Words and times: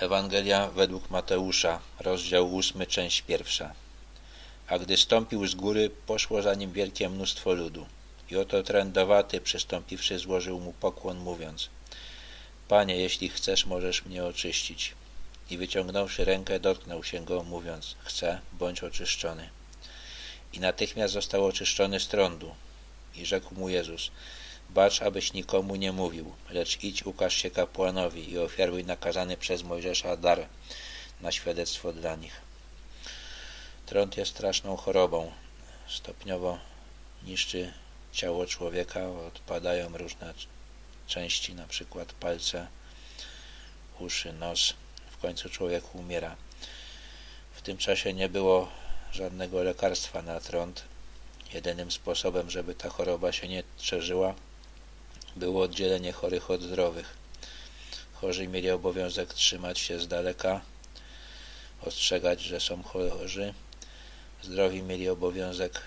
Ewangelia 0.00 0.68
według 0.68 1.10
Mateusza, 1.10 1.80
rozdział 2.00 2.58
8, 2.58 2.86
część 2.86 3.22
pierwsza. 3.22 3.74
A 4.68 4.78
gdy 4.78 4.96
stąpił 4.96 5.46
z 5.46 5.54
góry, 5.54 5.90
poszło 6.06 6.42
za 6.42 6.54
nim 6.54 6.72
wielkie 6.72 7.08
mnóstwo 7.08 7.52
ludu. 7.54 7.86
I 8.30 8.36
oto 8.36 8.62
trędowaty, 8.62 9.40
przystąpiwszy, 9.40 10.18
złożył 10.18 10.60
mu 10.60 10.72
pokłon, 10.72 11.18
mówiąc 11.18 11.68
Panie, 12.68 12.96
jeśli 12.96 13.28
chcesz, 13.28 13.66
możesz 13.66 14.04
mnie 14.04 14.24
oczyścić. 14.24 14.94
I 15.50 15.58
wyciągnąwszy 15.58 16.24
rękę, 16.24 16.60
dotknął 16.60 17.04
się 17.04 17.24
go, 17.24 17.42
mówiąc 17.42 17.94
Chcę, 18.04 18.40
bądź 18.52 18.82
oczyszczony. 18.82 19.48
I 20.52 20.60
natychmiast 20.60 21.14
został 21.14 21.46
oczyszczony 21.46 22.00
z 22.00 22.08
trądu. 22.08 22.54
I 23.14 23.26
rzekł 23.26 23.54
mu 23.54 23.68
Jezus 23.68 24.10
Bacz, 24.70 25.02
abyś 25.02 25.32
nikomu 25.32 25.76
nie 25.76 25.92
mówił, 25.92 26.34
lecz 26.50 26.84
idź, 26.84 27.02
ukaż 27.02 27.36
się 27.36 27.50
kapłanowi 27.50 28.30
i 28.30 28.38
ofiaruj 28.38 28.84
nakazany 28.84 29.36
przez 29.36 29.62
Mojżesza 29.62 30.16
dar 30.16 30.46
na 31.20 31.32
świadectwo 31.32 31.92
dla 31.92 32.16
nich. 32.16 32.40
Trąd 33.86 34.16
jest 34.16 34.30
straszną 34.30 34.76
chorobą. 34.76 35.32
Stopniowo 35.88 36.58
niszczy 37.22 37.72
ciało 38.12 38.46
człowieka, 38.46 39.10
odpadają 39.10 39.96
różne 39.96 40.34
części, 41.06 41.54
na 41.54 41.66
przykład 41.66 42.12
palce, 42.12 42.66
uszy, 43.98 44.32
nos. 44.32 44.74
W 45.10 45.18
końcu 45.18 45.50
człowiek 45.50 45.94
umiera. 45.94 46.36
W 47.54 47.62
tym 47.62 47.76
czasie 47.76 48.12
nie 48.12 48.28
było 48.28 48.68
żadnego 49.12 49.62
lekarstwa 49.62 50.22
na 50.22 50.40
trąd. 50.40 50.84
Jedynym 51.54 51.90
sposobem, 51.90 52.50
żeby 52.50 52.74
ta 52.74 52.88
choroba 52.88 53.32
się 53.32 53.48
nie 53.48 53.62
szerzyła, 53.78 54.34
było 55.36 55.62
oddzielenie 55.62 56.12
chorych 56.12 56.50
od 56.50 56.62
zdrowych. 56.62 57.16
Chorzy 58.12 58.48
mieli 58.48 58.70
obowiązek 58.70 59.34
trzymać 59.34 59.78
się 59.78 60.00
z 60.00 60.08
daleka, 60.08 60.60
ostrzegać, 61.82 62.40
że 62.40 62.60
są 62.60 62.82
chorzy. 62.82 63.54
Zdrowi 64.42 64.82
mieli 64.82 65.08
obowiązek 65.08 65.82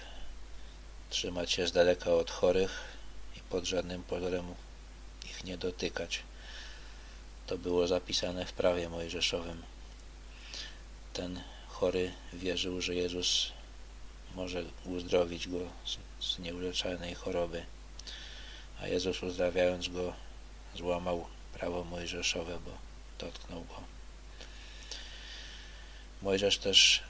trzymać 1.09 1.51
się 1.51 1.67
z 1.67 1.71
daleka 1.71 2.13
od 2.13 2.31
chorych 2.31 2.71
i 3.37 3.39
pod 3.39 3.65
żadnym 3.65 4.03
pozorem 4.03 4.45
ich 5.25 5.43
nie 5.43 5.57
dotykać. 5.57 6.23
To 7.47 7.57
było 7.57 7.87
zapisane 7.87 8.45
w 8.45 8.53
prawie 8.53 8.89
mojżeszowym. 8.89 9.63
Ten 11.13 11.41
chory 11.67 12.13
wierzył, 12.33 12.81
że 12.81 12.95
Jezus 12.95 13.51
może 14.35 14.63
uzdrowić 14.85 15.47
go 15.47 15.59
z 16.19 16.39
nieuleczalnej 16.39 17.15
choroby 17.15 17.65
a 18.81 18.87
Jezus 18.87 19.23
uzdrawiając 19.23 19.87
go 19.87 20.13
złamał 20.75 21.27
prawo 21.53 21.83
mojżeszowe, 21.83 22.59
bo 22.65 22.71
dotknął 23.19 23.63
go. 23.63 23.83
Mojżesz 26.21 26.57
też 26.57 27.03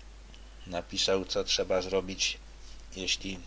napisał, 0.68 1.26
co 1.26 1.44
trzeba 1.44 1.82
zrobić, 1.82 2.38
jeśli 2.96 3.40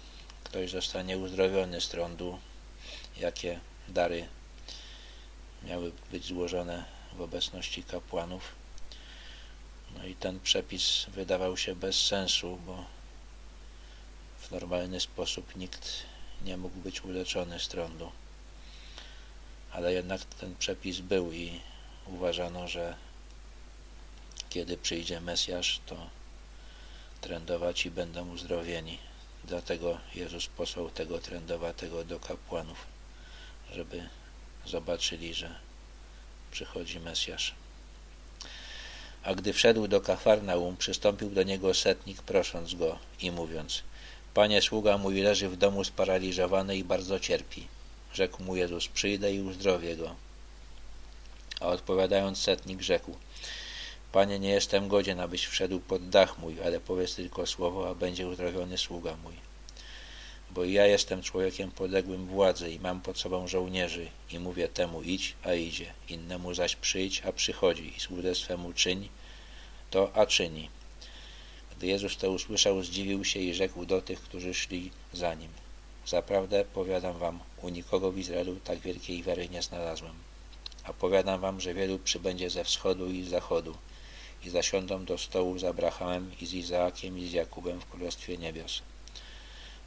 ktoś 0.44 0.70
zostanie 0.70 1.18
uzdrowiony 1.18 1.80
z 1.80 1.88
trądu, 1.88 2.38
jakie 3.16 3.60
dary 3.88 4.28
miały 5.62 5.92
być 6.10 6.24
złożone 6.24 6.84
w 7.12 7.20
obecności 7.20 7.84
kapłanów. 7.84 8.52
No 9.96 10.06
i 10.06 10.14
ten 10.14 10.40
przepis 10.40 11.06
wydawał 11.08 11.56
się 11.56 11.74
bez 11.74 12.06
sensu, 12.06 12.58
bo 12.66 12.84
w 14.38 14.50
normalny 14.50 15.00
sposób 15.00 15.56
nikt 15.56 16.11
nie 16.44 16.56
mógł 16.56 16.76
być 16.76 17.04
uleczony 17.04 17.60
z 17.60 17.68
trądu. 17.68 18.12
Ale 19.72 19.92
jednak 19.92 20.24
ten 20.24 20.56
przepis 20.56 20.98
był 21.00 21.32
i 21.32 21.60
uważano, 22.06 22.68
że 22.68 22.96
kiedy 24.50 24.76
przyjdzie 24.76 25.20
Mesjasz, 25.20 25.80
to 25.86 25.96
trędowaci 27.20 27.90
będą 27.90 28.30
uzdrowieni. 28.30 28.98
Dlatego 29.44 29.98
Jezus 30.14 30.46
posłał 30.46 30.90
tego 30.90 31.18
trędowatego 31.18 32.04
do 32.04 32.20
kapłanów, 32.20 32.86
żeby 33.72 34.08
zobaczyli, 34.66 35.34
że 35.34 35.58
przychodzi 36.50 37.00
Mesjasz. 37.00 37.54
A 39.22 39.34
gdy 39.34 39.52
wszedł 39.52 39.88
do 39.88 40.00
Kafarnaum, 40.00 40.76
przystąpił 40.76 41.30
do 41.30 41.42
niego 41.42 41.74
setnik, 41.74 42.22
prosząc 42.22 42.74
go 42.74 42.98
i 43.20 43.30
mówiąc– 43.30 43.82
Panie, 44.34 44.62
sługa 44.62 44.98
mój 44.98 45.20
leży 45.20 45.48
w 45.48 45.56
domu 45.56 45.84
sparaliżowany 45.84 46.76
i 46.76 46.84
bardzo 46.84 47.20
cierpi. 47.20 47.66
Rzekł 48.14 48.42
mu 48.42 48.56
Jezus, 48.56 48.88
przyjdę 48.88 49.34
i 49.34 49.40
uzdrowię 49.40 49.96
go. 49.96 50.14
A 51.60 51.66
odpowiadając 51.66 52.38
setnik 52.38 52.82
rzekł, 52.82 53.16
Panie, 54.12 54.38
nie 54.38 54.50
jestem 54.50 54.88
godzien, 54.88 55.20
abyś 55.20 55.46
wszedł 55.46 55.80
pod 55.80 56.08
dach 56.08 56.38
mój, 56.38 56.62
ale 56.62 56.80
powiedz 56.80 57.14
tylko 57.14 57.46
słowo, 57.46 57.88
a 57.88 57.94
będzie 57.94 58.28
uzdrowiony 58.28 58.78
sługa 58.78 59.16
mój. 59.24 59.34
Bo 60.50 60.64
ja 60.64 60.86
jestem 60.86 61.22
człowiekiem 61.22 61.70
podległym 61.70 62.26
władzy 62.26 62.70
i 62.70 62.80
mam 62.80 63.00
pod 63.00 63.18
sobą 63.18 63.48
żołnierzy 63.48 64.08
i 64.30 64.38
mówię 64.38 64.68
temu 64.68 65.02
idź, 65.02 65.34
a 65.44 65.54
idzie, 65.54 65.92
innemu 66.08 66.54
zaś 66.54 66.76
przyjdź, 66.76 67.22
a 67.24 67.32
przychodzi 67.32 67.96
i 67.96 68.00
słudze 68.00 68.34
swemu 68.34 68.72
czyń, 68.72 69.08
to 69.90 70.10
a 70.14 70.26
czyni. 70.26 70.68
Gdy 71.82 71.88
Jezus 71.90 72.16
to 72.16 72.30
usłyszał, 72.30 72.82
zdziwił 72.82 73.24
się 73.24 73.40
i 73.40 73.54
rzekł 73.54 73.86
do 73.86 74.02
tych, 74.02 74.20
którzy 74.20 74.54
szli 74.54 74.90
za 75.12 75.34
nim. 75.34 75.50
Zaprawdę, 76.06 76.64
powiadam 76.64 77.18
wam, 77.18 77.40
u 77.62 77.68
nikogo 77.68 78.12
w 78.12 78.18
Izraelu 78.18 78.56
tak 78.64 78.78
wielkiej 78.78 79.22
wiary 79.22 79.48
nie 79.48 79.62
znalazłem. 79.62 80.14
A 80.84 80.92
powiadam 80.92 81.40
wam, 81.40 81.60
że 81.60 81.74
wielu 81.74 81.98
przybędzie 81.98 82.50
ze 82.50 82.64
wschodu 82.64 83.10
i 83.10 83.24
z 83.24 83.28
zachodu 83.28 83.76
i 84.44 84.50
zasiądą 84.50 85.04
do 85.04 85.18
stołu 85.18 85.58
z 85.58 85.64
Abrahamem 85.64 86.32
i 86.40 86.46
z 86.46 86.54
Izaakiem 86.54 87.18
i 87.18 87.26
z 87.28 87.32
Jakubem 87.32 87.80
w 87.80 87.86
Królestwie 87.86 88.38
Niebios. 88.38 88.82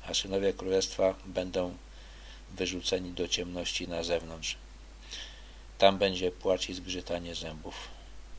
A 0.08 0.14
synowie 0.14 0.54
Królestwa 0.54 1.16
będą 1.26 1.78
wyrzuceni 2.52 3.12
do 3.12 3.28
ciemności 3.28 3.88
na 3.88 4.04
zewnątrz. 4.04 4.58
Tam 5.78 5.98
będzie 5.98 6.32
płacz 6.32 6.70
i 6.70 6.74
zgrzytanie 6.74 7.36
zębów. 7.36 7.95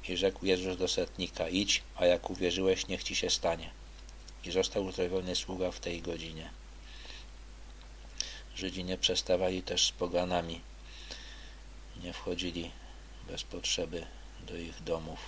I 0.09 0.17
rzekł 0.17 0.47
Jezus 0.47 0.77
do 0.77 0.89
setnika, 0.89 1.49
idź, 1.49 1.83
a 1.97 2.07
jak 2.07 2.31
uwierzyłeś, 2.31 2.87
niech 2.87 3.03
ci 3.03 3.17
się 3.17 3.31
stanie. 3.31 3.71
I 4.45 4.51
został 4.51 4.85
uzdrowiony 4.85 5.37
sługa 5.37 5.71
w 5.71 5.81
tej 5.81 6.03
godzinie. 6.03 6.51
Żydzi 8.57 8.85
nie 8.85 8.99
przestawali 8.99 9.63
też 9.63 9.87
z 9.87 9.93
poganami. 9.93 10.61
Nie 12.03 12.13
wchodzili 12.13 12.71
bez 13.29 13.43
potrzeby 13.43 14.07
do 14.41 14.57
ich 14.57 14.83
domów. 14.83 15.19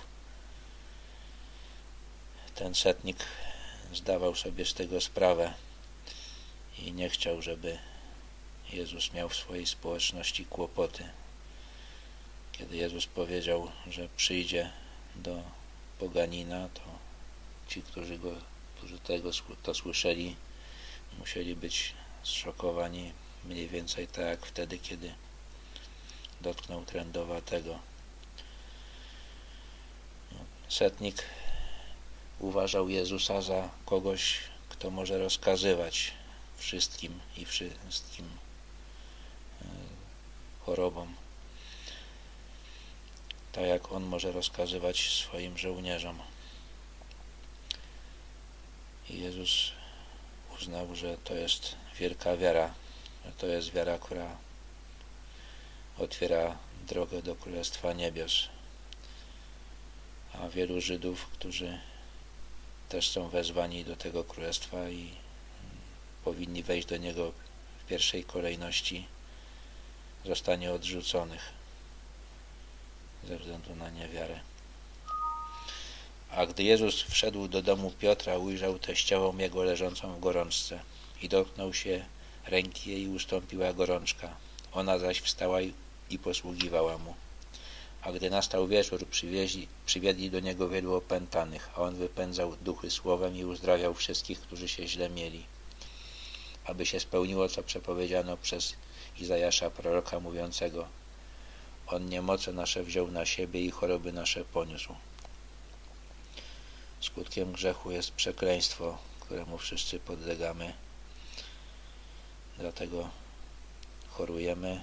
Ten 2.55 2.75
setnik 2.75 3.25
zdawał 3.93 4.35
sobie 4.35 4.65
z 4.65 4.73
tego 4.73 5.01
sprawę 5.01 5.53
i 6.77 6.91
nie 6.91 7.09
chciał, 7.09 7.41
żeby 7.41 7.77
Jezus 8.73 9.13
miał 9.13 9.29
w 9.29 9.35
swojej 9.35 9.67
społeczności 9.67 10.45
kłopoty 10.45 11.09
kiedy 12.59 12.77
Jezus 12.77 13.05
powiedział, 13.05 13.71
że 13.87 14.07
przyjdzie 14.17 14.71
do 15.15 15.43
poganina, 15.99 16.69
to 16.73 16.81
ci, 17.67 17.81
którzy, 17.81 18.17
go, 18.17 18.31
którzy 18.77 18.99
tego, 18.99 19.31
to 19.63 19.73
słyszeli, 19.73 20.35
musieli 21.19 21.55
być 21.55 21.93
zszokowani 22.23 23.13
mniej 23.45 23.67
więcej 23.67 24.07
tak 24.07 24.25
jak 24.25 24.45
wtedy, 24.45 24.77
kiedy 24.77 25.13
dotknął 26.41 26.85
trędowatego. 26.85 27.79
Setnik 30.69 31.23
uważał 32.39 32.89
Jezusa 32.89 33.41
za 33.41 33.69
kogoś, 33.85 34.39
kto 34.69 34.89
może 34.89 35.17
rozkazywać 35.17 36.13
wszystkim 36.57 37.19
i 37.37 37.45
wszystkim 37.45 38.25
e, 39.61 39.65
chorobom 40.65 41.15
tak 43.51 43.65
jak 43.65 43.91
on 43.91 44.03
może 44.03 44.31
rozkazywać 44.31 45.09
swoim 45.09 45.57
żołnierzom. 45.57 46.19
I 49.09 49.19
Jezus 49.21 49.71
uznał, 50.57 50.95
że 50.95 51.17
to 51.17 51.33
jest 51.33 51.75
wielka 51.99 52.37
wiara, 52.37 52.73
że 53.25 53.31
to 53.31 53.47
jest 53.47 53.71
wiara, 53.71 53.99
która 53.99 54.37
otwiera 55.97 56.57
drogę 56.87 57.21
do 57.21 57.35
Królestwa 57.35 57.93
Niebios. 57.93 58.49
A 60.33 60.49
wielu 60.49 60.81
Żydów, 60.81 61.27
którzy 61.27 61.79
też 62.89 63.09
są 63.09 63.29
wezwani 63.29 63.85
do 63.85 63.95
tego 63.95 64.23
Królestwa 64.23 64.89
i 64.89 65.11
powinni 66.23 66.63
wejść 66.63 66.87
do 66.87 66.97
niego 66.97 67.31
w 67.79 67.87
pierwszej 67.87 68.23
kolejności, 68.23 69.05
zostanie 70.25 70.71
odrzuconych 70.71 71.58
ze 73.27 73.37
względu 73.37 73.75
na 73.75 73.89
niewiarę. 73.89 74.39
A 76.31 76.45
gdy 76.45 76.63
Jezus 76.63 77.01
wszedł 77.01 77.47
do 77.47 77.61
domu 77.61 77.91
Piotra, 77.99 78.37
ujrzał 78.37 78.79
teściową 78.79 79.37
jego 79.37 79.63
leżącą 79.63 80.13
w 80.13 80.19
gorączce 80.19 80.79
i 81.21 81.29
dotknął 81.29 81.73
się 81.73 82.05
ręki 82.47 82.89
jej 82.89 83.01
i 83.01 83.07
ustąpiła 83.07 83.73
gorączka. 83.73 84.35
Ona 84.73 84.99
zaś 84.99 85.21
wstała 85.21 85.61
i 86.09 86.19
posługiwała 86.19 86.97
mu. 86.97 87.15
A 88.01 88.11
gdy 88.11 88.29
nastał 88.29 88.67
wieczór, 88.67 89.07
przywieźli, 89.07 89.67
przywiedli 89.85 90.31
do 90.31 90.39
niego 90.39 90.69
wielu 90.69 90.95
opętanych, 90.95 91.69
a 91.75 91.81
on 91.81 91.95
wypędzał 91.95 92.55
duchy 92.61 92.91
słowem 92.91 93.37
i 93.37 93.45
uzdrawiał 93.45 93.93
wszystkich, 93.93 94.39
którzy 94.41 94.67
się 94.67 94.87
źle 94.87 95.09
mieli. 95.09 95.45
Aby 96.65 96.85
się 96.85 96.99
spełniło, 96.99 97.49
co 97.49 97.63
przepowiedziano 97.63 98.37
przez 98.37 98.75
Izajasza 99.19 99.69
proroka 99.69 100.19
mówiącego 100.19 100.87
On 101.91 102.09
niemoce 102.09 102.53
nasze 102.53 102.83
wziął 102.83 103.11
na 103.11 103.25
siebie 103.25 103.61
i 103.61 103.71
choroby 103.71 104.13
nasze 104.13 104.45
poniósł. 104.45 104.95
Skutkiem 107.01 107.51
grzechu 107.51 107.91
jest 107.91 108.11
przekleństwo, 108.11 108.97
któremu 109.19 109.57
wszyscy 109.57 109.99
podlegamy. 109.99 110.73
Dlatego 112.57 113.09
chorujemy, 114.09 114.81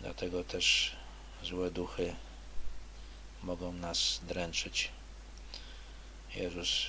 dlatego 0.00 0.44
też 0.44 0.96
złe 1.42 1.70
duchy 1.70 2.16
mogą 3.42 3.72
nas 3.72 4.20
dręczyć. 4.22 4.90
Jezus 6.34 6.86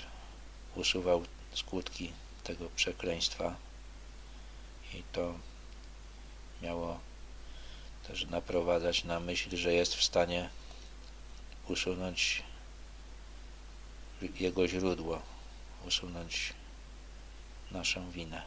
usuwał 0.75 1.25
skutki 1.53 2.11
tego 2.43 2.69
przekleństwa 2.75 3.55
i 4.93 5.03
to 5.11 5.33
miało 6.61 6.99
też 8.07 8.25
naprowadzać 8.25 9.03
na 9.03 9.19
myśl, 9.19 9.57
że 9.57 9.73
jest 9.73 9.95
w 9.95 10.03
stanie 10.03 10.49
usunąć 11.67 12.43
jego 14.39 14.67
źródło, 14.67 15.21
usunąć 15.87 16.53
naszą 17.71 18.11
winę. 18.11 18.41